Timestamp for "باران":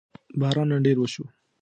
0.39-0.67